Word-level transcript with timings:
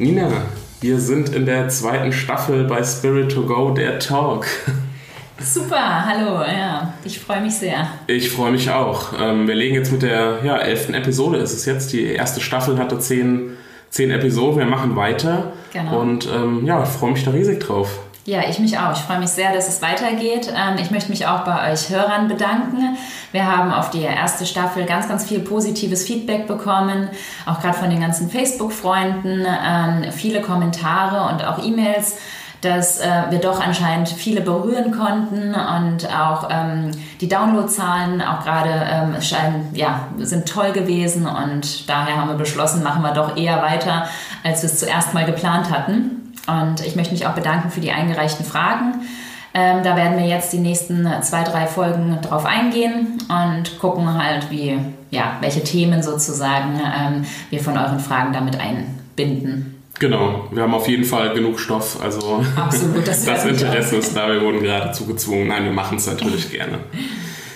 Nina, 0.00 0.30
wir 0.80 1.00
sind 1.00 1.34
in 1.34 1.44
der 1.44 1.68
zweiten 1.70 2.12
Staffel 2.12 2.64
bei 2.68 2.84
Spirit 2.84 3.32
to 3.32 3.42
Go, 3.42 3.72
der 3.72 3.98
Talk. 3.98 4.46
Super, 5.40 6.06
hallo, 6.06 6.40
ja, 6.44 6.94
ich 7.04 7.18
freue 7.18 7.40
mich 7.40 7.54
sehr. 7.54 7.88
Ich 8.06 8.30
freue 8.30 8.52
mich 8.52 8.70
auch. 8.70 9.12
Ähm, 9.18 9.48
wir 9.48 9.56
legen 9.56 9.74
jetzt 9.74 9.90
mit 9.90 10.02
der 10.02 10.38
ja, 10.44 10.56
elften 10.56 10.94
Episode, 10.94 11.38
ist 11.38 11.52
es 11.52 11.64
jetzt. 11.66 11.92
Die 11.92 12.04
erste 12.04 12.40
Staffel 12.40 12.78
hatte 12.78 13.00
zehn, 13.00 13.56
zehn 13.90 14.12
Episoden, 14.12 14.60
wir 14.60 14.66
machen 14.66 14.94
weiter. 14.94 15.52
Genau. 15.72 16.00
Und 16.00 16.28
ähm, 16.32 16.64
ja, 16.64 16.80
ich 16.80 16.88
freue 16.88 17.10
mich 17.10 17.24
da 17.24 17.32
riesig 17.32 17.58
drauf. 17.58 17.98
Ja, 18.28 18.42
ich 18.46 18.58
mich 18.58 18.78
auch. 18.78 18.92
Ich 18.92 18.98
freue 18.98 19.20
mich 19.20 19.30
sehr, 19.30 19.54
dass 19.54 19.68
es 19.68 19.80
weitergeht. 19.80 20.52
Ähm, 20.54 20.76
ich 20.78 20.90
möchte 20.90 21.08
mich 21.08 21.26
auch 21.26 21.44
bei 21.44 21.72
euch 21.72 21.88
Hörern 21.88 22.28
bedanken. 22.28 22.98
Wir 23.32 23.46
haben 23.46 23.72
auf 23.72 23.88
die 23.88 24.02
erste 24.02 24.44
Staffel 24.44 24.84
ganz, 24.84 25.08
ganz 25.08 25.24
viel 25.24 25.38
positives 25.40 26.04
Feedback 26.04 26.46
bekommen, 26.46 27.08
auch 27.46 27.58
gerade 27.62 27.78
von 27.78 27.88
den 27.88 28.02
ganzen 28.02 28.28
Facebook-Freunden, 28.28 29.46
ähm, 29.46 30.12
viele 30.12 30.42
Kommentare 30.42 31.32
und 31.32 31.42
auch 31.42 31.64
E-Mails 31.64 32.18
dass 32.60 32.98
äh, 32.98 33.06
wir 33.30 33.38
doch 33.38 33.64
anscheinend 33.64 34.08
viele 34.08 34.40
berühren 34.40 34.90
konnten 34.90 35.54
und 35.54 36.12
auch 36.12 36.48
ähm, 36.50 36.90
die 37.20 37.28
Downloadzahlen 37.28 38.20
auch 38.20 38.42
gerade 38.42 39.22
scheinen, 39.22 39.68
ja, 39.74 40.08
sind 40.18 40.48
toll 40.48 40.72
gewesen 40.72 41.28
und 41.28 41.88
daher 41.88 42.16
haben 42.16 42.30
wir 42.30 42.36
beschlossen, 42.36 42.82
machen 42.82 43.02
wir 43.02 43.12
doch 43.12 43.36
eher 43.36 43.62
weiter, 43.62 44.08
als 44.42 44.62
wir 44.62 44.70
es 44.70 44.80
zuerst 44.80 45.14
mal 45.14 45.24
geplant 45.24 45.70
hatten. 45.70 46.27
Und 46.48 46.84
ich 46.84 46.96
möchte 46.96 47.12
mich 47.12 47.26
auch 47.26 47.34
bedanken 47.34 47.70
für 47.70 47.80
die 47.80 47.92
eingereichten 47.92 48.44
Fragen. 48.44 48.94
Ähm, 49.54 49.82
da 49.82 49.96
werden 49.96 50.18
wir 50.18 50.26
jetzt 50.26 50.52
die 50.52 50.58
nächsten 50.58 51.06
zwei, 51.22 51.42
drei 51.42 51.66
Folgen 51.66 52.18
drauf 52.22 52.44
eingehen 52.44 53.18
und 53.28 53.78
gucken 53.78 54.22
halt, 54.22 54.50
wie, 54.50 54.78
ja, 55.10 55.36
welche 55.40 55.64
Themen 55.64 56.02
sozusagen 56.02 56.80
ähm, 56.80 57.24
wir 57.50 57.60
von 57.60 57.76
euren 57.76 58.00
Fragen 58.00 58.32
damit 58.32 58.58
einbinden. 58.60 59.74
Genau, 59.98 60.46
wir 60.52 60.62
haben 60.62 60.74
auf 60.74 60.86
jeden 60.88 61.04
Fall 61.04 61.34
genug 61.34 61.58
Stoff. 61.58 62.00
Also 62.02 62.44
Absolut, 62.56 63.06
das, 63.06 63.24
das 63.26 63.44
Interesse 63.44 63.96
ist 63.96 64.16
da. 64.16 64.28
Wir 64.28 64.40
wurden 64.40 64.62
geradezu 64.62 65.06
gezwungen. 65.06 65.48
Nein, 65.48 65.64
wir 65.64 65.72
machen 65.72 65.98
es 65.98 66.06
natürlich 66.06 66.50
gerne. 66.50 66.78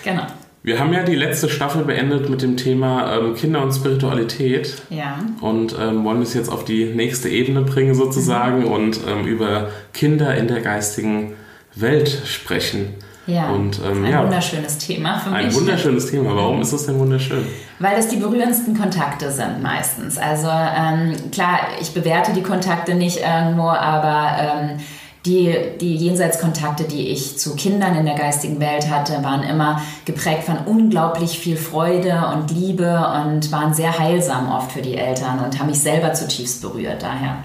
Genau. 0.03 0.25
Wir 0.65 0.79
haben 0.79 0.93
ja 0.93 1.03
die 1.03 1.17
letzte 1.17 1.49
Staffel 1.49 1.85
beendet 1.85 2.31
mit 2.31 2.41
dem 2.41 2.57
Thema 2.57 3.17
ähm, 3.17 3.35
Kinder 3.35 3.63
und 3.63 3.73
Spiritualität. 3.73 4.83
Ja. 4.91 5.19
Und 5.41 5.75
ähm, 5.81 6.05
wollen 6.05 6.23
es 6.23 6.35
jetzt 6.35 6.51
auf 6.51 6.65
die 6.65 6.85
nächste 6.85 7.29
Ebene 7.29 7.63
bringen 7.63 7.95
sozusagen 7.95 8.61
mhm. 8.61 8.67
und 8.67 9.01
ähm, 9.09 9.27
über 9.27 9.71
Kinder 9.93 10.37
in 10.37 10.47
der 10.47 10.61
geistigen 10.61 11.35
Welt 11.75 12.23
sprechen. 12.27 12.95
Ja, 13.27 13.51
und, 13.51 13.81
ähm, 13.85 14.05
ein 14.05 14.11
ja, 14.11 14.23
wunderschönes 14.25 14.79
Thema 14.79 15.19
für 15.19 15.31
mich. 15.31 15.47
Ein 15.47 15.55
wunderschönes 15.55 16.11
Thema. 16.11 16.35
Warum 16.35 16.61
ist 16.61 16.73
das 16.73 16.87
denn 16.87 16.99
wunderschön? 16.99 17.47
Weil 17.79 17.97
das 17.97 18.09
die 18.09 18.17
berührendsten 18.17 18.77
Kontakte 18.77 19.31
sind 19.31 19.63
meistens. 19.63 20.19
Also 20.19 20.49
ähm, 20.49 21.31
klar, 21.31 21.61
ich 21.81 21.95
bewerte 21.95 22.33
die 22.33 22.43
Kontakte 22.43 22.95
nicht 22.95 23.19
irgendwo, 23.19 23.69
aber 23.69 24.37
ähm, 24.41 24.81
die, 25.27 25.55
die 25.81 25.97
Jenseitskontakte, 25.97 26.85
die 26.85 27.09
ich 27.09 27.39
zu 27.39 27.55
Kindern 27.55 27.95
in 27.95 28.07
der 28.07 28.17
geistigen 28.17 28.59
Welt 28.59 28.91
hatte, 28.91 29.23
waren 29.23 29.45
immer 29.45 29.81
geprägt 30.05 30.45
von 30.45 30.59
unglaublich 30.67 31.39
viel 31.39 31.57
Freude 31.57 32.33
und 32.35 32.51
Liebe 32.51 32.97
und 33.25 33.53
waren 33.53 33.73
sehr 33.73 33.99
heilsam 33.99 34.51
oft 34.51 34.73
für 34.73 34.83
die 34.83 34.97
Eltern 34.97 35.39
und 35.45 35.59
haben 35.61 35.69
mich 35.69 35.81
selber 35.81 36.13
zutiefst 36.13 36.61
berührt. 36.61 37.03
Daher 37.03 37.39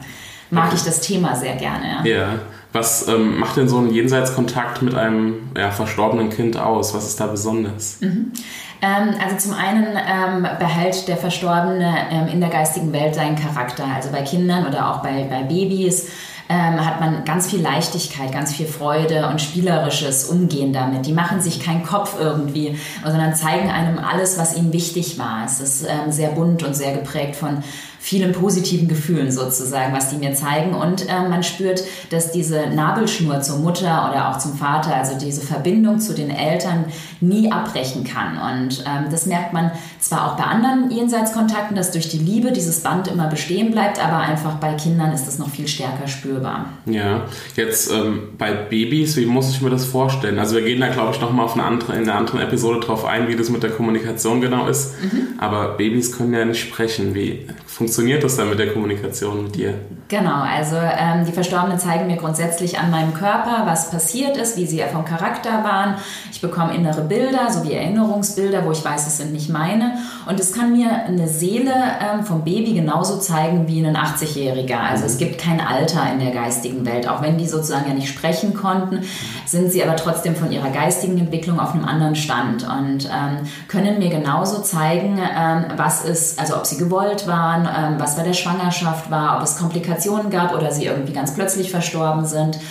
mag 0.50 0.74
ich 0.74 0.82
das 0.82 1.02
Thema 1.02 1.36
sehr 1.36 1.56
gerne. 1.56 2.00
Ja. 2.04 2.16
ja. 2.16 2.30
Was 2.74 3.08
ähm, 3.08 3.40
macht 3.40 3.58
denn 3.58 3.70
so 3.70 3.78
ein 3.78 3.92
Jenseitskontakt 3.92 4.82
mit 4.82 4.94
einem 4.94 5.50
ja, 5.58 5.72
verstorbenen 5.72 6.30
Kind 6.30 6.58
aus? 6.58 6.94
Was 6.94 7.08
ist 7.08 7.20
da 7.20 7.28
besonders? 7.28 8.02
Mhm. 8.02 8.34
Ähm, 8.82 9.16
also 9.24 9.38
zum 9.38 9.58
einen 9.58 9.88
ähm, 9.96 10.48
behält 10.60 11.08
der 11.08 11.18
Verstorbene 11.18 11.96
ähm, 12.12 12.28
in 12.28 12.40
der 12.40 12.50
geistigen 12.50 12.92
Welt 12.94 13.16
seinen 13.16 13.36
Charakter. 13.36 13.86
Also 13.96 14.12
bei 14.12 14.22
Kindern 14.22 14.68
oder 14.68 14.92
auch 14.92 15.02
bei, 15.02 15.26
bei 15.30 15.44
Babys 15.44 16.08
ähm, 16.50 16.86
hat 16.86 17.00
man 17.00 17.26
ganz 17.26 17.50
viel 17.50 17.62
Leichtigkeit, 17.62 18.32
ganz 18.32 18.54
viel 18.54 18.68
Freude 18.68 19.28
und 19.28 19.42
spielerisches 19.42 20.26
Umgehen 20.26 20.74
damit. 20.74 21.06
Die 21.06 21.14
machen 21.14 21.42
sich 21.42 21.60
keinen 21.60 21.86
Kopf 21.86 22.16
irgendwie, 22.20 22.80
sondern 23.04 23.36
zeigen 23.36 23.70
einem 23.70 24.00
alles, 24.00 24.38
was 24.38 24.56
ihnen 24.56 24.72
wichtig 24.72 25.20
war. 25.20 25.44
Es 25.46 25.60
ist 25.60 25.84
ähm, 25.84 26.12
sehr 26.12 26.30
bunt 26.30 26.64
und 26.64 26.76
sehr 26.76 26.94
geprägt 26.94 27.36
von 27.36 27.64
vielen 28.00 28.32
positiven 28.32 28.88
Gefühlen 28.88 29.32
sozusagen, 29.32 29.94
was 29.94 30.10
die 30.10 30.18
mir 30.18 30.34
zeigen. 30.34 30.74
Und 30.74 31.08
äh, 31.10 31.28
man 31.28 31.44
spürt, 31.44 31.84
dass 32.10 32.32
diese 32.32 32.68
Nabelschnur 32.68 33.42
zur 33.42 33.58
Mutter 33.58 34.10
oder 34.10 34.30
auch 34.30 34.38
zum 34.38 34.56
Vater, 34.56 34.96
also 34.96 35.18
diese 35.18 35.42
Verbindung 35.42 36.00
zu 36.00 36.14
den 36.14 36.30
Eltern, 36.30 36.86
nie 37.20 37.52
abbrechen 37.52 38.04
kann. 38.04 38.38
Und 38.38 38.84
ähm, 38.88 39.12
das 39.12 39.26
merkt 39.26 39.54
man 39.54 39.72
zwar 40.00 40.28
auch 40.32 40.38
bei 40.38 40.44
anderen 40.44 40.90
Jenseitskontakten, 40.90 41.76
dass 41.76 41.92
durch 41.92 42.08
die 42.10 42.20
Liebe 42.20 42.52
dieses 42.52 42.80
Band 42.82 43.08
immer 43.08 43.28
bestehen 43.28 43.72
bleibt, 43.72 44.04
aber 44.04 44.20
einfach 44.20 44.56
bei 44.56 44.74
Kindern 44.76 45.12
ist 45.12 45.26
das 45.26 45.40
noch 45.40 45.50
viel 45.50 45.68
stärker 45.68 46.08
spürbar. 46.08 46.70
Ja, 46.86 47.26
jetzt 47.56 47.92
ähm, 47.92 48.30
bei 48.38 48.54
Babys, 48.54 49.18
wie 49.18 49.26
muss 49.26 49.50
ich 49.50 49.62
mir 49.62 49.70
das 49.70 49.86
vorstellen? 49.86 50.40
Also 50.40 50.56
wir 50.56 50.64
gehen 50.64 50.80
da, 50.80 50.88
glaube 50.90 51.14
ich, 51.14 51.20
nochmal 51.20 51.46
auf 51.46 51.56
eine 51.56 51.64
andere, 51.64 51.94
in 51.94 52.04
einer 52.04 52.16
anderen 52.16 52.40
Episode 52.40 52.80
drauf 52.80 53.06
ein, 53.06 53.28
wie 53.28 53.36
das 53.36 53.50
mit 53.50 53.64
der 53.64 53.72
Kommunikation 53.72 54.40
genau 54.40 54.68
ist. 54.68 54.94
Mhm. 55.02 55.40
Aber 55.40 55.76
Babys 55.78 56.16
können 56.16 56.34
ja 56.34 56.46
nicht 56.46 56.62
sprechen. 56.62 57.14
Wie 57.14 57.48
funktioniert 57.66 57.87
funktioniert 57.88 58.22
das 58.22 58.36
dann 58.36 58.50
mit 58.50 58.60
der 58.60 58.74
Kommunikation 58.74 59.44
mit 59.44 59.56
dir? 59.56 59.76
Genau, 60.10 60.42
also 60.42 60.76
ähm, 60.76 61.26
die 61.26 61.32
Verstorbenen 61.32 61.80
zeigen 61.80 62.08
mir 62.08 62.18
grundsätzlich 62.18 62.78
an 62.80 62.92
meinem 62.92 63.14
Körper, 63.14 63.64
was 63.66 63.92
passiert 63.92 64.36
ist, 64.36 64.58
wie 64.58 64.66
sie 64.66 64.84
vom 64.92 65.06
Charakter 65.06 65.64
waren. 65.64 65.96
Ich 66.30 66.42
bekomme 66.42 66.76
innere 66.76 67.02
Bilder, 67.02 67.50
sowie 67.50 67.74
Erinnerungsbilder, 67.74 68.66
wo 68.66 68.72
ich 68.72 68.84
weiß, 68.84 69.08
es 69.08 69.18
sind 69.18 69.32
nicht 69.32 69.50
meine. 69.50 69.94
Und 70.26 70.38
es 70.38 70.52
kann 70.52 70.74
mir 70.74 70.90
eine 71.06 71.30
Seele 71.30 71.72
ähm, 71.72 72.26
vom 72.26 72.44
Baby 72.44 72.74
genauso 72.74 73.20
zeigen 73.20 73.68
wie 73.70 73.86
ein 73.86 73.96
80-Jähriger. 73.96 74.80
Also 74.80 75.04
mhm. 75.04 75.10
es 75.10 75.18
gibt 75.18 75.40
kein 75.40 75.62
Alter 75.62 76.12
in 76.12 76.20
der 76.20 76.32
geistigen 76.32 76.86
Welt. 76.86 77.08
Auch 77.08 77.22
wenn 77.22 77.38
die 77.38 77.48
sozusagen 77.48 77.88
ja 77.88 77.94
nicht 77.94 78.10
sprechen 78.10 78.54
konnten, 78.54 79.04
sind 79.46 79.72
sie 79.72 79.82
aber 79.82 79.96
trotzdem 79.96 80.36
von 80.36 80.52
ihrer 80.52 80.72
geistigen 80.72 81.18
Entwicklung 81.18 81.60
auf 81.60 81.74
einem 81.74 81.86
anderen 81.86 82.16
Stand 82.16 82.64
und 82.64 83.06
ähm, 83.06 83.48
können 83.70 84.00
mir 84.00 84.10
genauso 84.10 84.62
zeigen, 84.62 85.18
ähm, 85.18 85.66
was 85.78 86.04
ist, 86.04 86.40
also 86.40 86.58
ob 86.58 86.66
sie 86.66 86.78
gewollt 86.78 87.28
waren, 87.28 87.68
was 87.98 88.16
bei 88.16 88.24
der 88.24 88.34
Schwangerschaft 88.34 89.10
war, 89.12 89.38
ob 89.38 89.44
es 89.44 89.58
Komplikationen 89.58 90.30
gab 90.30 90.54
oder 90.54 90.72
sie 90.72 90.86
irgendwie 90.86 91.14
ganz 91.14 91.34
plötzlich 91.34 91.72
verstorben 91.72 92.26
sind. 92.26 92.56
ähm, 92.56 92.62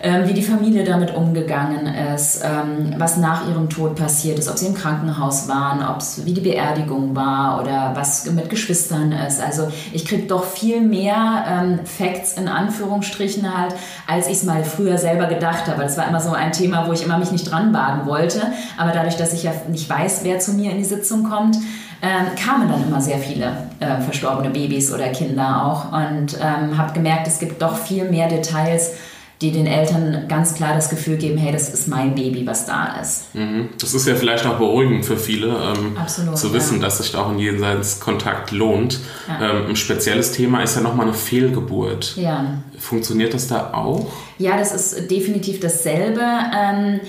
wie 0.00 0.32
die 0.32 0.42
Familie 0.42 0.84
damit 0.84 1.14
umgegangen 1.14 1.86
ist, 2.14 2.42
ähm, 2.44 2.94
was 2.98 3.16
nach 3.16 3.48
ihrem 3.48 3.68
Tod 3.68 3.96
passiert 3.96 4.38
ist, 4.38 4.48
ob 4.48 4.56
sie 4.56 4.66
im 4.66 4.74
Krankenhaus 4.74 5.48
waren, 5.48 5.82
ob 5.82 6.02
wie 6.24 6.32
die 6.32 6.40
Beerdigung 6.40 7.16
war 7.16 7.60
oder 7.60 7.92
was 7.94 8.24
mit 8.30 8.48
Geschwistern 8.48 9.10
ist. 9.10 9.42
Also 9.42 9.68
ich 9.92 10.04
kriege 10.04 10.26
doch 10.28 10.44
viel 10.44 10.80
mehr 10.80 11.44
ähm, 11.48 11.80
Facts 11.84 12.34
in 12.34 12.46
Anführungsstrichen 12.46 13.58
halt, 13.58 13.74
als 14.06 14.28
ich 14.28 14.34
es 14.34 14.42
mal 14.44 14.62
früher 14.62 14.98
selber 14.98 15.26
gedacht 15.26 15.66
habe. 15.66 15.82
Das 15.82 15.96
war 15.96 16.06
immer 16.08 16.20
so 16.20 16.30
ein 16.30 16.52
Thema, 16.52 16.86
wo 16.86 16.92
ich 16.92 17.04
immer 17.04 17.18
mich 17.18 17.32
nicht 17.32 17.50
dran 17.50 17.74
wagen 17.74 18.06
wollte. 18.06 18.42
Aber 18.76 18.92
dadurch, 18.92 19.16
dass 19.16 19.32
ich 19.32 19.42
ja 19.42 19.52
nicht 19.68 19.90
weiß, 19.90 20.20
wer 20.22 20.38
zu 20.38 20.52
mir 20.52 20.70
in 20.70 20.78
die 20.78 20.84
Sitzung 20.84 21.24
kommt, 21.24 21.56
ähm, 22.00 22.26
kamen 22.36 22.68
dann 22.68 22.86
immer 22.86 23.00
sehr 23.00 23.18
viele 23.18 23.52
äh, 23.80 24.00
verstorbene 24.00 24.50
Babys 24.50 24.92
oder 24.92 25.08
Kinder 25.08 25.64
auch 25.64 25.92
und 25.92 26.38
ähm, 26.40 26.78
habe 26.78 26.92
gemerkt, 26.92 27.26
es 27.26 27.40
gibt 27.40 27.60
doch 27.60 27.76
viel 27.76 28.08
mehr 28.08 28.28
Details, 28.28 28.92
die 29.40 29.52
den 29.52 29.66
Eltern 29.66 30.26
ganz 30.28 30.54
klar 30.54 30.74
das 30.74 30.90
Gefühl 30.90 31.16
geben, 31.16 31.38
hey, 31.38 31.52
das 31.52 31.68
ist 31.68 31.86
mein 31.86 32.14
Baby, 32.14 32.44
was 32.46 32.66
da 32.66 33.00
ist. 33.00 33.34
Mhm. 33.34 33.68
Das 33.80 33.94
ist 33.94 34.06
ja 34.08 34.16
vielleicht 34.16 34.44
auch 34.46 34.58
beruhigend 34.58 35.04
für 35.04 35.16
viele, 35.16 35.46
ähm, 35.48 35.96
Absolut, 35.96 36.36
zu 36.36 36.52
wissen, 36.52 36.78
ja. 36.78 36.84
dass 36.84 36.98
sich 36.98 37.12
da 37.12 37.22
auch 37.22 37.30
ein 37.30 37.38
Jenseitskontakt 37.38 38.50
lohnt. 38.50 38.98
Ja. 39.28 39.50
Ähm, 39.50 39.70
ein 39.70 39.76
spezielles 39.76 40.32
Thema 40.32 40.62
ist 40.62 40.74
ja 40.74 40.82
nochmal 40.82 41.06
eine 41.06 41.14
Fehlgeburt. 41.14 42.16
Ja. 42.16 42.62
Funktioniert 42.78 43.32
das 43.32 43.46
da 43.46 43.72
auch? 43.74 44.10
Ja, 44.38 44.56
das 44.56 44.72
ist 44.72 45.10
definitiv 45.10 45.60
dasselbe. 45.60 46.20
Ähm, 46.20 47.00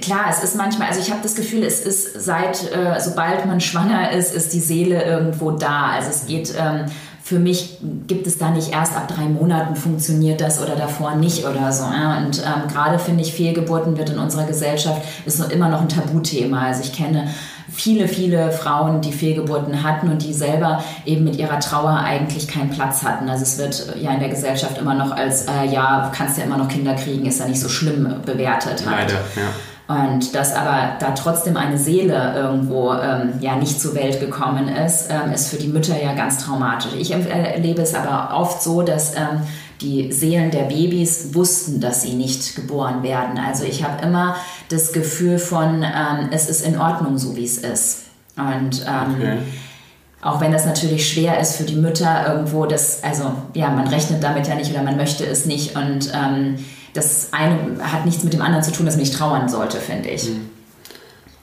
Klar, 0.00 0.26
es 0.30 0.44
ist 0.44 0.54
manchmal, 0.54 0.86
also 0.86 1.00
ich 1.00 1.10
habe 1.10 1.20
das 1.20 1.34
Gefühl, 1.34 1.64
es 1.64 1.80
ist 1.80 2.24
seit, 2.24 2.72
äh, 2.72 3.00
sobald 3.00 3.44
man 3.46 3.60
schwanger 3.60 4.12
ist, 4.12 4.32
ist 4.32 4.52
die 4.52 4.60
Seele 4.60 5.02
irgendwo 5.02 5.50
da. 5.50 5.90
Also 5.90 6.10
es 6.10 6.26
geht 6.26 6.54
ähm, 6.56 6.84
für 7.30 7.38
mich 7.38 7.78
gibt 8.08 8.26
es 8.26 8.38
da 8.38 8.50
nicht 8.50 8.72
erst 8.72 8.96
ab 8.96 9.06
drei 9.06 9.26
Monaten 9.26 9.76
funktioniert 9.76 10.40
das 10.40 10.60
oder 10.60 10.74
davor 10.74 11.14
nicht 11.14 11.44
oder 11.44 11.70
so. 11.70 11.84
Und 11.84 12.42
ähm, 12.44 12.66
gerade 12.68 12.98
finde 12.98 13.22
ich, 13.22 13.32
Fehlgeburten 13.32 13.96
wird 13.96 14.10
in 14.10 14.18
unserer 14.18 14.46
Gesellschaft 14.46 15.00
ist 15.26 15.38
immer 15.52 15.68
noch 15.68 15.80
ein 15.80 15.88
Tabuthema. 15.88 16.62
Also 16.62 16.82
ich 16.82 16.92
kenne 16.92 17.28
viele, 17.70 18.08
viele 18.08 18.50
Frauen, 18.50 19.00
die 19.00 19.12
Fehlgeburten 19.12 19.84
hatten 19.84 20.10
und 20.10 20.24
die 20.24 20.32
selber 20.32 20.82
eben 21.06 21.22
mit 21.22 21.36
ihrer 21.36 21.60
Trauer 21.60 22.00
eigentlich 22.00 22.48
keinen 22.48 22.70
Platz 22.70 23.04
hatten. 23.04 23.28
Also 23.28 23.44
es 23.44 23.58
wird 23.58 23.94
ja 24.02 24.10
in 24.10 24.18
der 24.18 24.28
Gesellschaft 24.28 24.76
immer 24.78 24.94
noch 24.94 25.12
als, 25.12 25.46
äh, 25.46 25.66
ja, 25.70 26.10
kannst 26.12 26.36
ja 26.36 26.42
immer 26.42 26.58
noch 26.58 26.66
Kinder 26.66 26.94
kriegen, 26.94 27.26
ist 27.26 27.38
ja 27.38 27.46
nicht 27.46 27.60
so 27.60 27.68
schlimm 27.68 28.12
bewertet. 28.26 28.82
Halt. 28.90 29.12
Ja. 29.36 29.42
Und 29.90 30.36
dass 30.36 30.54
aber 30.54 30.92
da 31.00 31.10
trotzdem 31.16 31.56
eine 31.56 31.76
Seele 31.76 32.34
irgendwo 32.36 32.92
ähm, 32.92 33.32
ja 33.40 33.56
nicht 33.56 33.80
zur 33.80 33.96
Welt 33.96 34.20
gekommen 34.20 34.68
ist, 34.68 35.10
ähm, 35.10 35.32
ist 35.32 35.48
für 35.48 35.56
die 35.56 35.66
Mütter 35.66 36.00
ja 36.00 36.14
ganz 36.14 36.38
traumatisch. 36.38 36.92
Ich 36.96 37.10
erlebe 37.10 37.82
es 37.82 37.92
aber 37.96 38.38
oft 38.38 38.62
so, 38.62 38.82
dass 38.82 39.16
ähm, 39.16 39.42
die 39.80 40.12
Seelen 40.12 40.52
der 40.52 40.64
Babys 40.64 41.34
wussten, 41.34 41.80
dass 41.80 42.02
sie 42.02 42.12
nicht 42.12 42.54
geboren 42.54 43.02
werden. 43.02 43.36
Also 43.44 43.64
ich 43.64 43.82
habe 43.82 44.00
immer 44.06 44.36
das 44.68 44.92
Gefühl 44.92 45.40
von, 45.40 45.82
ähm, 45.82 46.28
es 46.30 46.48
ist 46.48 46.64
in 46.64 46.78
Ordnung, 46.78 47.18
so 47.18 47.34
wie 47.34 47.44
es 47.44 47.58
ist. 47.58 48.02
Und 48.36 48.86
ähm, 48.86 49.16
okay. 49.16 49.38
auch 50.22 50.40
wenn 50.40 50.52
das 50.52 50.66
natürlich 50.66 51.08
schwer 51.08 51.40
ist 51.40 51.56
für 51.56 51.64
die 51.64 51.74
Mütter 51.74 52.28
irgendwo, 52.28 52.64
das, 52.66 53.02
also 53.02 53.32
ja, 53.54 53.70
man 53.70 53.88
rechnet 53.88 54.22
damit 54.22 54.46
ja 54.46 54.54
nicht 54.54 54.70
oder 54.70 54.84
man 54.84 54.96
möchte 54.96 55.26
es 55.26 55.46
nicht. 55.46 55.74
Und 55.74 56.12
ähm, 56.14 56.64
das 56.94 57.32
eine 57.32 57.78
hat 57.80 58.04
nichts 58.04 58.24
mit 58.24 58.32
dem 58.32 58.42
anderen 58.42 58.64
zu 58.64 58.72
tun, 58.72 58.86
dass 58.86 58.96
man 58.96 59.02
nicht 59.02 59.14
trauern 59.14 59.48
sollte, 59.48 59.78
finde 59.78 60.08
ich. 60.10 60.24
Hm. 60.24 60.48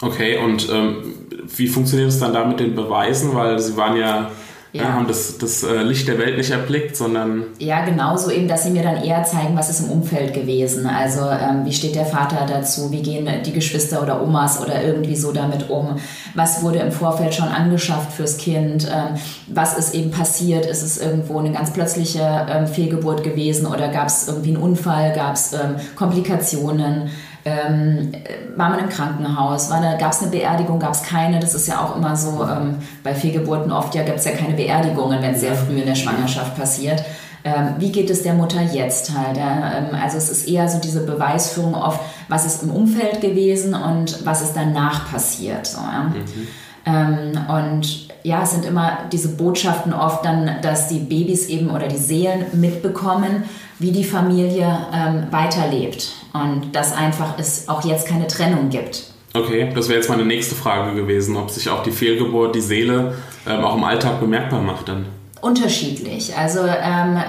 Okay, 0.02 0.38
und 0.38 0.70
ähm, 0.70 1.16
wie 1.56 1.68
funktioniert 1.68 2.10
es 2.10 2.20
dann 2.20 2.34
da 2.34 2.46
mit 2.46 2.60
den 2.60 2.76
Beweisen? 2.76 3.34
Weil 3.34 3.58
sie 3.60 3.76
waren 3.78 3.98
ja 3.98 4.32
ja. 4.78 4.84
ja. 4.84 4.94
haben 4.94 5.08
das, 5.08 5.38
das 5.38 5.64
äh, 5.64 5.82
Licht 5.84 6.08
der 6.08 6.18
Welt 6.18 6.38
nicht 6.38 6.52
erblickt, 6.52 6.96
sondern. 6.96 7.44
Ja, 7.60 7.84
genauso 7.84 8.32
eben, 8.32 8.48
dass 8.48 8.64
sie 8.64 8.70
mir 8.70 8.84
dann 8.84 9.04
eher 9.04 9.24
zeigen, 9.24 9.56
was 9.56 9.70
ist 9.70 9.82
im 9.82 9.92
Umfeld 9.92 10.34
gewesen. 10.34 10.88
Also, 10.88 11.22
ähm, 11.22 11.66
wie 11.66 11.74
steht 11.74 11.96
der 11.96 12.06
Vater 12.06 12.46
dazu? 12.48 12.92
Wie 12.92 13.02
gehen 13.02 13.28
die 13.46 13.54
Geschwister 13.54 14.02
oder 14.02 14.22
Omas 14.22 14.62
oder 14.62 14.84
irgendwie 14.84 15.16
so 15.16 15.32
damit 15.32 15.70
um? 15.70 15.98
Was 16.36 16.64
wurde 16.64 16.80
im 16.80 16.92
Vorfeld 16.92 17.34
schon 17.34 17.48
angeschafft 17.48 18.14
fürs 18.14 18.38
Kind? 18.38 18.86
Ähm, 18.86 19.20
was 19.48 19.78
ist 19.78 19.94
eben 19.94 20.12
passiert? 20.12 20.66
Ist 20.66 20.84
es 20.84 20.98
irgendwo 20.98 21.40
eine 21.40 21.52
ganz 21.52 21.74
plötzliche 21.74 22.48
ähm, 22.50 22.68
Fehlgeburt 22.68 23.24
gewesen 23.24 23.66
oder 23.66 23.90
gab 23.90 24.08
es 24.08 24.28
irgendwie 24.28 24.50
einen 24.50 24.64
Unfall? 24.64 25.14
Gab 25.14 25.36
es 25.36 25.54
ähm, 25.54 25.76
Komplikationen? 25.96 27.10
Ähm, 27.48 28.12
war 28.56 28.70
man 28.70 28.80
im 28.80 28.90
Krankenhaus, 28.90 29.70
gab 29.70 30.12
es 30.12 30.22
eine 30.22 30.32
Beerdigung, 30.32 30.80
gab 30.80 30.92
es 30.92 31.04
keine, 31.04 31.40
das 31.40 31.54
ist 31.54 31.68
ja 31.68 31.82
auch 31.82 31.96
immer 31.96 32.16
so, 32.16 32.44
ähm, 32.44 32.78
bei 33.04 33.14
Fehlgeburten 33.14 33.72
oft 33.72 33.96
ja 33.96 34.04
gibt 34.04 34.18
es 34.18 34.26
ja 34.26 34.32
keine 34.32 34.56
Beerdigungen, 34.56 35.22
wenn 35.22 35.36
es 35.36 35.42
sehr 35.42 35.56
früh 35.56 35.80
in 35.80 35.86
der 35.86 35.96
Schwangerschaft 35.96 36.58
passiert. 36.58 37.04
Ähm, 37.44 37.76
wie 37.78 37.92
geht 37.92 38.10
es 38.10 38.24
der 38.24 38.34
Mutter 38.34 38.62
jetzt 38.62 39.18
halt? 39.18 39.38
Ja? 39.38 39.72
Ähm, 39.78 39.96
also 40.02 40.18
es 40.18 40.30
ist 40.30 40.48
eher 40.48 40.68
so 40.68 40.80
diese 40.80 41.06
Beweisführung 41.06 41.76
oft, 41.76 42.02
was 42.28 42.46
ist 42.46 42.64
im 42.64 42.72
Umfeld 42.72 43.22
gewesen 43.22 43.74
und 43.74 44.26
was 44.26 44.42
ist 44.42 44.54
danach 44.54 45.10
passiert. 45.10 45.66
So, 45.66 45.80
ja? 45.80 46.04
mhm. 46.04 46.48
Ähm, 46.86 47.32
und 47.48 48.07
ja, 48.24 48.44
es 48.44 48.52
sind 48.52 48.66
immer 48.66 49.00
diese 49.12 49.30
Botschaften 49.30 49.94
oft 49.94 50.26
dann, 50.26 50.62
dass 50.62 50.88
die 50.88 51.00
Babys 51.00 51.48
eben 51.48 51.70
oder 51.70 51.88
die 51.88 51.98
Seelen 51.98 52.46
mitbekommen, 52.54 53.44
wie 53.80 53.92
die 53.92 54.04
Familie 54.04 54.88
ähm, 54.94 55.28
weiterlebt 55.32 56.12
und 56.34 56.76
dass 56.76 56.94
einfach 56.94 57.38
es 57.38 57.70
auch 57.70 57.86
jetzt 57.86 58.08
keine 58.08 58.28
Trennung 58.28 58.70
gibt. 58.70 59.12
Okay, 59.34 59.70
das 59.74 59.88
wäre 59.88 60.00
jetzt 60.00 60.10
meine 60.10 60.26
nächste 60.26 60.56
Frage 60.56 60.96
gewesen, 60.96 61.36
ob 61.36 61.50
sich 61.50 61.70
auch 61.70 61.84
die 61.84 61.92
Fehlgeburt, 61.92 62.56
die 62.56 62.62
Seele 62.62 63.16
ähm, 63.48 63.64
auch 63.64 63.76
im 63.76 63.84
Alltag 63.84 64.20
bemerkbar 64.20 64.62
macht 64.62 64.90
dann. 64.90 65.06
Unterschiedlich. 65.40 66.36
Also 66.36 66.62
ähm, 66.62 67.22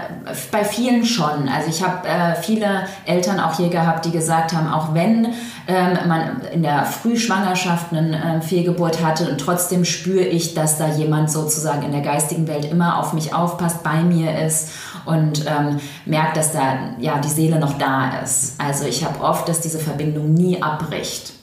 bei 0.51 0.65
vielen 0.65 1.05
schon. 1.05 1.49
Also 1.49 1.69
ich 1.69 1.85
habe 1.85 2.09
äh, 2.09 2.35
viele 2.41 2.85
Eltern 3.05 3.39
auch 3.39 3.57
hier 3.57 3.69
gehabt, 3.69 4.07
die 4.07 4.11
gesagt 4.11 4.55
haben, 4.55 4.73
auch 4.73 4.95
wenn 4.95 5.27
ähm, 5.67 5.99
man 6.07 6.41
in 6.53 6.63
der 6.63 6.87
Frühschwangerschaft 6.87 7.93
eine 7.93 8.39
äh, 8.39 8.41
Fehlgeburt 8.41 9.05
hatte 9.05 9.29
und 9.31 9.39
trotzdem 9.39 9.85
spüre 9.85 10.25
ich, 10.25 10.55
dass 10.55 10.79
da 10.79 10.89
jemand 10.89 11.31
sozusagen 11.31 11.83
in 11.83 11.93
der 11.93 12.01
geistigen 12.01 12.49
Welt 12.49 12.65
immer 12.65 12.99
auf 12.99 13.13
mich 13.13 13.35
aufpasst, 13.35 13.83
bei 13.83 14.03
mir 14.03 14.39
ist 14.41 14.71
und 15.05 15.45
ähm, 15.47 15.79
merkt, 16.07 16.39
dass 16.39 16.53
da 16.53 16.79
ja 16.99 17.19
die 17.19 17.29
Seele 17.29 17.59
noch 17.59 17.77
da 17.77 18.21
ist. 18.25 18.59
Also 18.59 18.87
ich 18.87 19.05
habe 19.05 19.23
oft, 19.23 19.49
dass 19.49 19.61
diese 19.61 19.79
Verbindung 19.79 20.33
nie 20.33 20.63
abbricht. 20.63 21.38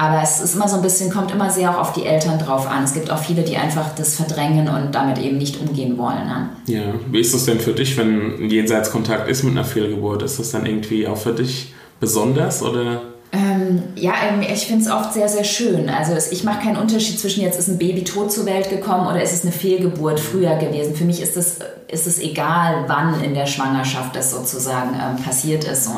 Aber 0.00 0.22
es 0.22 0.40
ist 0.40 0.54
immer 0.54 0.68
so 0.68 0.76
ein 0.76 0.82
bisschen, 0.82 1.10
kommt 1.10 1.32
immer 1.32 1.50
sehr 1.50 1.74
auch 1.74 1.80
auf 1.80 1.92
die 1.92 2.06
Eltern 2.06 2.38
drauf 2.38 2.68
an. 2.70 2.84
Es 2.84 2.94
gibt 2.94 3.10
auch 3.10 3.18
viele, 3.18 3.42
die 3.42 3.56
einfach 3.56 3.96
das 3.96 4.14
verdrängen 4.14 4.68
und 4.68 4.94
damit 4.94 5.18
eben 5.18 5.38
nicht 5.38 5.60
umgehen 5.60 5.98
wollen. 5.98 6.24
Ne? 6.24 6.50
Ja, 6.66 6.94
wie 7.10 7.18
ist 7.18 7.34
das 7.34 7.46
denn 7.46 7.58
für 7.58 7.72
dich, 7.72 7.96
wenn 7.96 8.44
ein 8.44 8.48
Jenseitskontakt 8.48 9.28
ist 9.28 9.42
mit 9.42 9.52
einer 9.52 9.64
Fehlgeburt? 9.64 10.22
Ist 10.22 10.38
das 10.38 10.52
dann 10.52 10.66
irgendwie 10.66 11.08
auch 11.08 11.16
für 11.16 11.32
dich 11.32 11.74
besonders 11.98 12.62
oder? 12.62 13.02
Ähm, 13.32 13.82
ja, 13.96 14.12
ähm, 14.30 14.40
ich 14.40 14.66
finde 14.66 14.84
es 14.84 14.90
oft 14.90 15.12
sehr, 15.12 15.28
sehr 15.28 15.42
schön. 15.42 15.90
Also 15.90 16.12
ich 16.30 16.44
mache 16.44 16.62
keinen 16.62 16.76
Unterschied 16.76 17.18
zwischen 17.18 17.42
jetzt 17.42 17.58
ist 17.58 17.66
ein 17.66 17.78
Baby 17.78 18.04
tot 18.04 18.30
zur 18.30 18.46
Welt 18.46 18.70
gekommen 18.70 19.08
oder 19.08 19.20
ist 19.20 19.32
es 19.32 19.42
eine 19.42 19.52
Fehlgeburt 19.52 20.20
früher 20.20 20.54
gewesen. 20.56 20.94
Für 20.94 21.04
mich 21.04 21.20
ist 21.20 21.36
es, 21.36 21.58
ist 21.88 22.06
es 22.06 22.20
egal, 22.20 22.84
wann 22.86 23.20
in 23.22 23.34
der 23.34 23.46
Schwangerschaft 23.46 24.14
das 24.14 24.30
sozusagen 24.30 24.94
ähm, 24.94 25.22
passiert 25.22 25.64
ist. 25.64 25.86
So, 25.86 25.90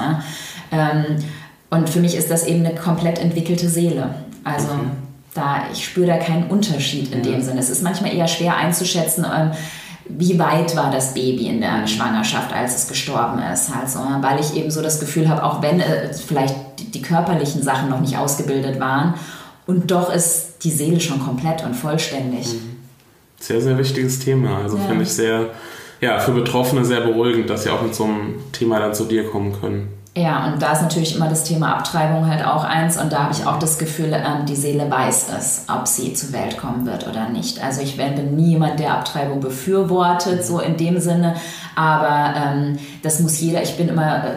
ähm, 0.72 1.18
und 1.70 1.88
für 1.88 2.00
mich 2.00 2.16
ist 2.16 2.30
das 2.30 2.46
eben 2.46 2.64
eine 2.64 2.74
komplett 2.74 3.18
entwickelte 3.18 3.68
Seele. 3.68 4.14
Also 4.44 4.68
okay. 4.68 4.90
da, 5.34 5.62
ich 5.72 5.84
spüre 5.84 6.08
da 6.08 6.16
keinen 6.18 6.48
Unterschied 6.48 7.12
in 7.12 7.24
ja. 7.24 7.32
dem 7.32 7.42
Sinne. 7.42 7.60
Es 7.60 7.70
ist 7.70 7.82
manchmal 7.82 8.14
eher 8.14 8.28
schwer 8.28 8.56
einzuschätzen, 8.56 9.24
ähm, 9.24 9.52
wie 10.08 10.38
weit 10.38 10.74
war 10.76 10.90
das 10.90 11.14
Baby 11.14 11.46
in 11.46 11.60
der 11.60 11.86
Schwangerschaft, 11.86 12.52
als 12.52 12.76
es 12.76 12.88
gestorben 12.88 13.40
ist. 13.52 13.70
Also, 13.80 14.00
weil 14.20 14.40
ich 14.40 14.56
eben 14.56 14.70
so 14.70 14.82
das 14.82 14.98
Gefühl 14.98 15.28
habe, 15.28 15.44
auch 15.44 15.62
wenn 15.62 15.80
äh, 15.80 16.12
vielleicht 16.12 16.56
die, 16.78 16.90
die 16.90 17.02
körperlichen 17.02 17.62
Sachen 17.62 17.90
noch 17.90 18.00
nicht 18.00 18.18
ausgebildet 18.18 18.80
waren, 18.80 19.14
und 19.66 19.88
doch 19.92 20.12
ist 20.12 20.64
die 20.64 20.70
Seele 20.70 20.98
schon 20.98 21.20
komplett 21.20 21.64
und 21.64 21.74
vollständig. 21.76 22.54
Mhm. 22.54 22.76
Sehr, 23.38 23.60
sehr 23.60 23.78
wichtiges 23.78 24.18
Thema. 24.18 24.58
Also 24.62 24.76
ja. 24.76 24.82
finde 24.84 25.04
ich 25.04 25.10
sehr, 25.10 25.50
ja, 26.00 26.18
für 26.18 26.32
Betroffene 26.32 26.84
sehr 26.84 27.02
beruhigend, 27.02 27.48
dass 27.48 27.62
sie 27.62 27.70
auch 27.70 27.80
mit 27.80 27.94
so 27.94 28.04
einem 28.04 28.34
Thema 28.50 28.80
dann 28.80 28.94
zu 28.94 29.04
dir 29.04 29.30
kommen 29.30 29.52
können. 29.60 29.88
Ja, 30.16 30.46
und 30.46 30.60
da 30.60 30.72
ist 30.72 30.82
natürlich 30.82 31.14
immer 31.14 31.28
das 31.28 31.44
Thema 31.44 31.76
Abtreibung 31.76 32.26
halt 32.26 32.44
auch 32.44 32.64
eins. 32.64 33.00
Und 33.00 33.12
da 33.12 33.24
habe 33.24 33.32
ich 33.32 33.46
auch 33.46 33.60
das 33.60 33.78
Gefühl, 33.78 34.12
ähm, 34.12 34.44
die 34.44 34.56
Seele 34.56 34.90
weiß 34.90 35.26
es, 35.38 35.66
ob 35.68 35.86
sie 35.86 36.14
zur 36.14 36.32
Welt 36.32 36.58
kommen 36.58 36.84
wird 36.84 37.06
oder 37.06 37.28
nicht. 37.28 37.62
Also 37.62 37.80
ich 37.80 37.96
bin 37.96 38.34
nie 38.34 38.50
jemand, 38.50 38.80
der 38.80 38.94
Abtreibung 38.94 39.38
befürwortet, 39.38 40.44
so 40.44 40.58
in 40.58 40.76
dem 40.76 40.98
Sinne. 40.98 41.36
Aber 41.76 42.34
ähm, 42.36 42.78
das 43.04 43.20
muss 43.20 43.40
jeder, 43.40 43.62
ich 43.62 43.76
bin 43.76 43.88
immer 43.88 44.24
äh, 44.24 44.30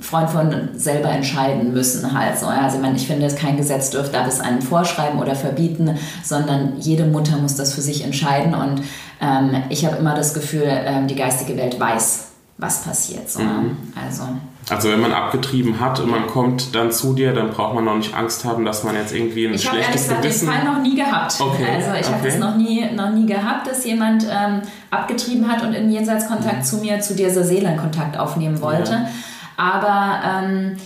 Freund 0.00 0.30
von 0.30 0.68
selber 0.76 1.08
entscheiden 1.08 1.72
müssen 1.72 2.16
halt 2.16 2.38
so. 2.38 2.46
Also 2.46 2.76
ich, 2.76 2.82
meine, 2.82 2.94
ich 2.94 3.08
finde, 3.08 3.26
kein 3.34 3.56
Gesetz 3.56 3.90
dürfte 3.90 4.12
das 4.12 4.38
einem 4.38 4.62
vorschreiben 4.62 5.18
oder 5.18 5.34
verbieten, 5.34 5.98
sondern 6.22 6.74
jede 6.78 7.04
Mutter 7.04 7.38
muss 7.38 7.56
das 7.56 7.74
für 7.74 7.80
sich 7.80 8.04
entscheiden. 8.04 8.54
Und 8.54 8.82
ähm, 9.20 9.64
ich 9.68 9.84
habe 9.84 9.96
immer 9.96 10.14
das 10.14 10.32
Gefühl, 10.32 10.68
ähm, 10.68 11.08
die 11.08 11.16
geistige 11.16 11.56
Welt 11.56 11.80
weiß, 11.80 12.26
was 12.58 12.82
passiert. 12.82 13.28
So. 13.28 13.40
Mhm. 13.40 13.76
Also. 14.06 14.22
Also 14.70 14.90
wenn 14.90 15.00
man 15.00 15.12
abgetrieben 15.12 15.80
hat 15.80 16.00
und 16.00 16.10
man 16.10 16.26
kommt 16.26 16.74
dann 16.74 16.92
zu 16.92 17.14
dir, 17.14 17.32
dann 17.32 17.50
braucht 17.50 17.74
man 17.74 17.84
noch 17.84 17.96
nicht 17.96 18.14
Angst 18.14 18.44
haben, 18.44 18.64
dass 18.64 18.84
man 18.84 18.94
jetzt 18.94 19.14
irgendwie 19.14 19.46
ein 19.46 19.54
ich 19.54 19.62
schlechtes 19.64 20.08
Gewissen... 20.08 20.48
Ich 20.48 20.54
habe 20.54 20.60
den 20.60 20.66
Fall 20.66 20.74
noch 20.74 20.82
nie 20.82 20.94
gehabt. 20.96 21.40
Okay. 21.40 21.66
Also 21.74 21.90
ich 21.92 22.06
okay. 22.06 22.14
habe 22.14 22.28
es 22.28 22.38
noch 22.38 22.56
nie, 22.56 22.90
noch 22.94 23.10
nie 23.10 23.26
gehabt, 23.26 23.66
dass 23.66 23.84
jemand 23.84 24.24
ähm, 24.24 24.62
abgetrieben 24.90 25.48
hat 25.50 25.62
und 25.62 25.72
in 25.72 25.90
Jenseitskontakt 25.90 26.58
mhm. 26.58 26.62
zu 26.62 26.76
mir, 26.78 27.00
zu 27.00 27.14
dieser 27.14 27.44
Seele 27.44 27.76
Kontakt 27.76 28.18
aufnehmen 28.18 28.60
wollte. 28.60 28.92
Ja. 28.92 29.08
Aber... 29.56 30.20
Ähm, 30.24 30.76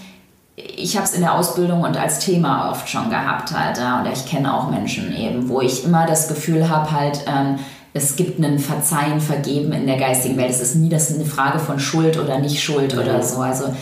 ich 0.54 0.96
habe 0.96 1.06
es 1.06 1.14
in 1.14 1.22
der 1.22 1.34
Ausbildung 1.34 1.80
und 1.82 1.96
als 1.96 2.18
Thema 2.18 2.70
oft 2.70 2.88
schon 2.88 3.08
gehabt 3.08 3.52
halt, 3.58 3.78
ja, 3.78 4.00
und 4.00 4.12
ich 4.12 4.26
kenne 4.26 4.52
auch 4.52 4.70
Menschen 4.70 5.16
eben, 5.16 5.48
wo 5.48 5.62
ich 5.62 5.84
immer 5.84 6.06
das 6.06 6.28
Gefühl 6.28 6.68
habe 6.68 6.90
halt, 6.92 7.24
ähm, 7.26 7.58
es 7.94 8.16
gibt 8.16 8.42
einen 8.42 8.58
Verzeihen, 8.58 9.20
Vergeben 9.20 9.72
in 9.72 9.86
der 9.86 9.98
geistigen 9.98 10.36
Welt. 10.36 10.50
Es 10.50 10.60
ist 10.60 10.76
nie 10.76 10.88
das 10.88 11.14
eine 11.14 11.24
Frage 11.24 11.58
von 11.58 11.78
Schuld 11.78 12.18
oder 12.18 12.38
nicht 12.38 12.62
Schuld 12.62 12.96
oder 12.96 13.22
so. 13.22 13.40
Also 13.40 13.74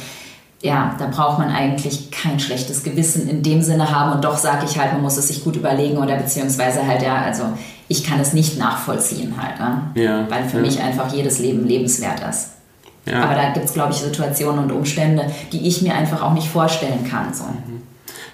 ja, 0.63 0.95
da 0.99 1.07
braucht 1.07 1.39
man 1.39 1.49
eigentlich 1.49 2.11
kein 2.11 2.39
schlechtes 2.39 2.83
Gewissen 2.83 3.29
in 3.29 3.43
dem 3.43 3.63
Sinne 3.63 3.91
haben 3.91 4.13
und 4.13 4.25
doch 4.25 4.37
sage 4.37 4.67
ich 4.69 4.79
halt, 4.79 4.93
man 4.93 5.03
muss 5.03 5.17
es 5.17 5.29
sich 5.29 5.43
gut 5.43 5.57
überlegen 5.57 5.97
oder 5.97 6.17
beziehungsweise 6.17 6.87
halt 6.87 7.03
ja, 7.03 7.17
also 7.17 7.45
ich 7.89 8.05
kann 8.05 8.21
es 8.21 8.35
nicht 8.35 8.59
nachvollziehen 8.59 9.35
halt, 9.41 9.59
ne? 9.59 10.03
ja, 10.03 10.31
weil 10.31 10.45
für 10.45 10.59
ja. 10.59 10.63
mich 10.63 10.81
einfach 10.81 11.13
jedes 11.15 11.39
Leben 11.39 11.67
lebenswert 11.67 12.21
ist. 12.29 12.51
Ja. 13.07 13.23
Aber 13.23 13.35
da 13.35 13.53
gibt 13.53 13.65
es, 13.65 13.73
glaube 13.73 13.93
ich, 13.93 13.99
Situationen 13.99 14.65
und 14.65 14.73
Umstände, 14.73 15.25
die 15.53 15.67
ich 15.67 15.81
mir 15.81 15.95
einfach 15.95 16.23
auch 16.23 16.35
nicht 16.35 16.49
vorstellen 16.49 17.09
kann. 17.09 17.33
So. 17.33 17.45
Mhm 17.45 17.80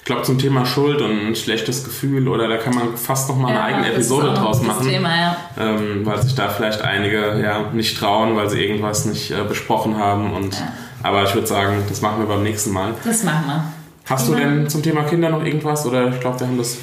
glaube, 0.07 0.23
zum 0.23 0.39
Thema 0.39 0.65
Schuld 0.65 1.03
und 1.03 1.27
ein 1.27 1.37
schlechtes 1.37 1.85
Gefühl 1.85 2.29
oder 2.29 2.49
da 2.49 2.57
kann 2.57 2.75
man 2.75 2.97
fast 2.97 3.29
noch 3.29 3.37
mal 3.37 3.49
eine 3.49 3.59
ja, 3.59 3.65
eigene 3.65 3.93
Episode 3.93 4.33
draus 4.33 4.63
machen. 4.63 4.89
Thema, 4.89 5.15
ja. 5.15 5.37
ähm, 5.59 6.07
weil 6.07 6.23
sich 6.23 6.35
da 6.35 6.49
vielleicht 6.49 6.81
einige 6.81 7.41
ja 7.43 7.71
nicht 7.73 7.99
trauen, 7.99 8.37
weil 8.37 8.49
sie 8.49 8.63
irgendwas 8.63 9.05
nicht 9.05 9.33
äh, 9.33 9.43
besprochen 9.47 9.99
haben. 9.99 10.33
Und, 10.33 10.55
ja. 10.55 10.73
Aber 11.03 11.25
ich 11.25 11.35
würde 11.35 11.47
sagen, 11.47 11.83
das 11.89 12.01
machen 12.01 12.21
wir 12.21 12.27
beim 12.27 12.43
nächsten 12.43 12.71
Mal. 12.71 12.95
Das 13.05 13.25
machen 13.25 13.45
wir. 13.47 13.65
Hast 14.09 14.29
du 14.29 14.35
denn 14.35 14.69
zum 14.69 14.83
Thema 14.83 15.03
Kinder 15.03 15.29
noch 15.29 15.45
irgendwas 15.45 15.85
oder 15.85 16.09
ich 16.09 16.21
glaube, 16.21 16.39
wir 16.39 16.47
haben 16.47 16.59
das 16.59 16.79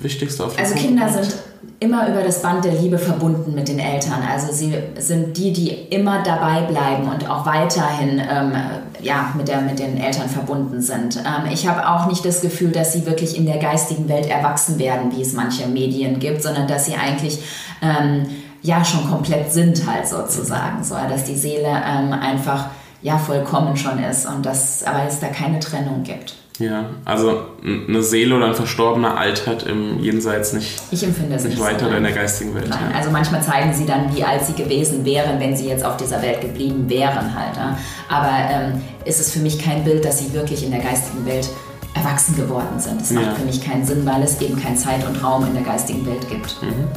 Wichtigste 0.00 0.44
auf 0.44 0.56
Also 0.56 0.74
Kinder 0.76 1.08
sind 1.08 1.36
immer 1.80 2.08
über 2.08 2.22
das 2.22 2.42
Band 2.42 2.64
der 2.64 2.72
Liebe 2.72 2.98
verbunden 2.98 3.54
mit 3.54 3.68
den 3.68 3.78
Eltern. 3.78 4.22
Also 4.28 4.52
sie 4.52 4.74
sind 4.98 5.36
die, 5.36 5.52
die 5.52 5.70
immer 5.70 6.22
dabei 6.22 6.62
bleiben 6.62 7.08
und 7.08 7.28
auch 7.28 7.46
weiterhin 7.46 8.20
ähm, 8.20 8.52
ja, 9.00 9.32
mit, 9.36 9.48
der, 9.48 9.60
mit 9.60 9.78
den 9.78 9.96
Eltern 9.96 10.28
verbunden 10.28 10.80
sind. 10.80 11.16
Ähm, 11.18 11.52
ich 11.52 11.68
habe 11.68 11.88
auch 11.88 12.06
nicht 12.06 12.24
das 12.24 12.40
Gefühl, 12.40 12.72
dass 12.72 12.92
sie 12.92 13.06
wirklich 13.06 13.36
in 13.36 13.46
der 13.46 13.58
geistigen 13.58 14.08
Welt 14.08 14.26
erwachsen 14.26 14.78
werden, 14.78 15.12
wie 15.16 15.22
es 15.22 15.34
manche 15.34 15.68
Medien 15.68 16.18
gibt, 16.18 16.42
sondern 16.42 16.66
dass 16.66 16.86
sie 16.86 16.94
eigentlich 16.94 17.38
ähm, 17.80 18.26
ja 18.62 18.84
schon 18.84 19.08
komplett 19.08 19.52
sind 19.52 19.86
halt 19.86 20.08
sozusagen, 20.08 20.82
so 20.82 20.94
dass 20.94 21.24
die 21.24 21.36
Seele 21.36 21.68
ähm, 21.68 22.12
einfach 22.12 22.66
ja 23.02 23.18
vollkommen 23.18 23.76
schon 23.76 24.02
ist 24.02 24.26
und 24.26 24.44
dass 24.44 24.82
aber 24.84 25.04
es 25.06 25.20
da 25.20 25.28
keine 25.28 25.60
Trennung 25.60 26.02
gibt. 26.02 26.34
Ja, 26.58 26.86
also 27.04 27.42
eine 27.64 28.02
Seele 28.02 28.36
oder 28.36 28.46
ein 28.46 28.54
Verstorbener 28.54 29.16
altert 29.16 29.64
im 29.64 30.00
Jenseits 30.00 30.52
nicht, 30.52 30.80
ich 30.90 31.04
empfinde 31.04 31.36
es 31.36 31.44
nicht, 31.44 31.54
nicht 31.56 31.64
weiter 31.64 31.88
so 31.88 31.96
in 31.96 32.02
der 32.02 32.12
geistigen 32.12 32.54
Welt. 32.54 32.68
Nein, 32.68 32.90
ja. 32.90 32.98
also 32.98 33.10
manchmal 33.10 33.42
zeigen 33.42 33.72
sie 33.72 33.86
dann, 33.86 34.14
wie 34.14 34.24
alt 34.24 34.44
sie 34.44 34.54
gewesen 34.54 35.04
wären, 35.04 35.38
wenn 35.38 35.56
sie 35.56 35.68
jetzt 35.68 35.84
auf 35.84 35.96
dieser 35.96 36.20
Welt 36.20 36.40
geblieben 36.40 36.88
wären 36.88 37.32
halt. 37.32 37.56
Ja. 37.56 37.78
Aber 38.08 38.50
ähm, 38.50 38.82
ist 39.04 39.20
es 39.20 39.32
für 39.32 39.38
mich 39.38 39.62
kein 39.62 39.84
Bild, 39.84 40.04
dass 40.04 40.18
sie 40.18 40.32
wirklich 40.32 40.64
in 40.64 40.72
der 40.72 40.80
geistigen 40.80 41.24
Welt 41.26 41.48
erwachsen 41.94 42.34
geworden 42.34 42.78
sind. 42.78 43.00
Das 43.00 43.10
ja. 43.10 43.20
macht 43.20 43.36
für 43.38 43.44
mich 43.44 43.64
keinen 43.64 43.84
Sinn, 43.84 44.04
weil 44.04 44.22
es 44.22 44.40
eben 44.40 44.60
kein 44.60 44.76
Zeit 44.76 45.06
und 45.06 45.22
Raum 45.22 45.46
in 45.46 45.54
der 45.54 45.62
geistigen 45.62 46.04
Welt 46.06 46.28
gibt. 46.28 46.60
Mhm. 46.62 46.88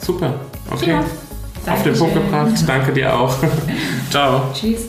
Super, 0.00 0.34
okay. 0.70 0.96
Auf 1.66 1.82
den 1.82 1.96
Punkt 1.96 2.14
gebracht. 2.14 2.52
Danke 2.66 2.92
dir 2.92 3.14
auch. 3.14 3.34
Ciao. 4.10 4.42
Tschüss. 4.52 4.88